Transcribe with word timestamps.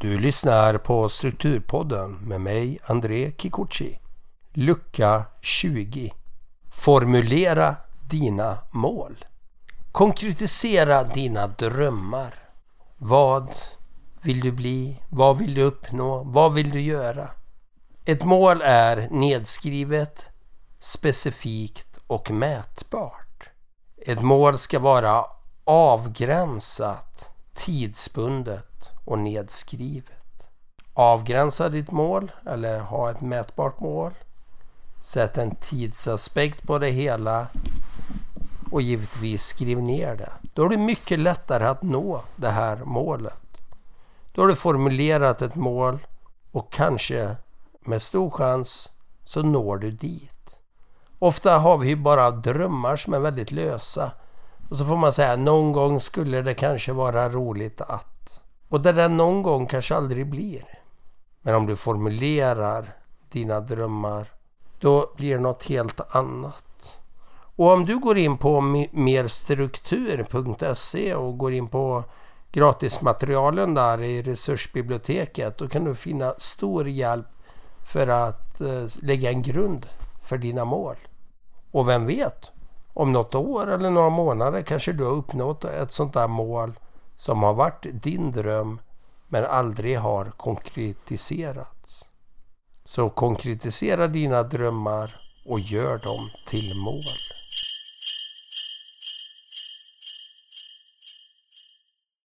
Du 0.00 0.18
lyssnar 0.18 0.78
på 0.78 1.08
Strukturpodden 1.08 2.12
med 2.12 2.40
mig, 2.40 2.78
André 2.84 3.32
Kikuchi. 3.38 3.98
Lucka 4.52 5.24
20. 5.40 6.12
Formulera 6.72 7.76
dina 8.08 8.58
mål. 8.70 9.24
Konkretisera 9.92 11.04
dina 11.04 11.46
drömmar. 11.46 12.34
Vad 12.96 13.56
vill 14.22 14.40
du 14.40 14.52
bli? 14.52 15.00
Vad 15.08 15.38
vill 15.38 15.54
du 15.54 15.62
uppnå? 15.62 16.22
Vad 16.24 16.54
vill 16.54 16.70
du 16.70 16.80
göra? 16.80 17.30
Ett 18.04 18.24
mål 18.24 18.62
är 18.64 19.08
nedskrivet, 19.10 20.26
specifikt 20.78 21.98
och 22.06 22.30
mätbart. 22.30 23.50
Ett 23.96 24.22
mål 24.22 24.58
ska 24.58 24.78
vara 24.78 25.24
avgränsat, 25.64 27.35
tidsbundet 27.56 28.90
och 29.04 29.18
nedskrivet. 29.18 30.50
Avgränsa 30.94 31.68
ditt 31.68 31.90
mål 31.90 32.32
eller 32.46 32.80
ha 32.80 33.10
ett 33.10 33.20
mätbart 33.20 33.80
mål. 33.80 34.12
Sätt 35.00 35.38
en 35.38 35.54
tidsaspekt 35.54 36.62
på 36.66 36.78
det 36.78 36.90
hela 36.90 37.46
och 38.70 38.82
givetvis 38.82 39.46
skriv 39.46 39.82
ner 39.82 40.16
det. 40.16 40.32
Då 40.54 40.64
är 40.64 40.68
det 40.68 40.76
mycket 40.76 41.18
lättare 41.18 41.66
att 41.66 41.82
nå 41.82 42.20
det 42.36 42.48
här 42.48 42.76
målet. 42.76 43.60
Då 44.32 44.42
har 44.42 44.48
du 44.48 44.54
formulerat 44.54 45.42
ett 45.42 45.54
mål 45.54 45.98
och 46.52 46.72
kanske 46.72 47.36
med 47.80 48.02
stor 48.02 48.30
chans 48.30 48.92
så 49.24 49.42
når 49.42 49.76
du 49.76 49.90
dit. 49.90 50.56
Ofta 51.18 51.58
har 51.58 51.78
vi 51.78 51.88
ju 51.88 51.96
bara 51.96 52.30
drömmar 52.30 52.96
som 52.96 53.14
är 53.14 53.18
väldigt 53.18 53.52
lösa. 53.52 54.12
Och 54.70 54.76
så 54.76 54.84
får 54.84 54.96
man 54.96 55.12
säga 55.12 55.36
någon 55.36 55.72
gång 55.72 56.00
skulle 56.00 56.42
det 56.42 56.54
kanske 56.54 56.92
vara 56.92 57.28
roligt 57.28 57.80
att. 57.80 58.42
Och 58.68 58.80
det 58.80 58.92
där 58.92 59.08
någon 59.08 59.42
gång 59.42 59.66
kanske 59.66 59.94
aldrig 59.94 60.30
blir. 60.30 60.64
Men 61.42 61.54
om 61.54 61.66
du 61.66 61.76
formulerar 61.76 62.92
dina 63.28 63.60
drömmar 63.60 64.32
då 64.80 65.12
blir 65.16 65.34
det 65.34 65.40
något 65.40 65.64
helt 65.64 66.14
annat. 66.14 67.02
Och 67.56 67.72
om 67.72 67.84
du 67.84 67.98
går 67.98 68.18
in 68.18 68.38
på 68.38 68.60
merstruktur.se 68.90 71.14
och 71.14 71.38
går 71.38 71.52
in 71.52 71.68
på 71.68 72.04
gratismaterialen 72.52 73.74
där 73.74 74.02
i 74.02 74.22
resursbiblioteket 74.22 75.58
då 75.58 75.68
kan 75.68 75.84
du 75.84 75.94
finna 75.94 76.34
stor 76.38 76.88
hjälp 76.88 77.26
för 77.86 78.06
att 78.06 78.60
eh, 78.60 78.86
lägga 79.02 79.30
en 79.30 79.42
grund 79.42 79.86
för 80.22 80.38
dina 80.38 80.64
mål. 80.64 80.96
Och 81.70 81.88
vem 81.88 82.06
vet? 82.06 82.50
Om 82.98 83.12
något 83.12 83.34
år 83.34 83.70
eller 83.70 83.90
några 83.90 84.10
månader 84.10 84.62
kanske 84.62 84.92
du 84.92 85.04
har 85.04 85.12
uppnått 85.12 85.64
ett 85.64 85.92
sånt 85.92 86.14
där 86.14 86.28
mål 86.28 86.72
som 87.16 87.42
har 87.42 87.54
varit 87.54 87.86
din 87.92 88.32
dröm 88.32 88.80
men 89.28 89.44
aldrig 89.44 89.98
har 89.98 90.24
konkretiserats. 90.24 92.10
Så 92.84 93.10
konkretisera 93.10 94.06
dina 94.06 94.42
drömmar 94.42 95.14
och 95.46 95.60
gör 95.60 95.98
dem 95.98 96.30
till 96.48 96.74
mål. 96.74 97.04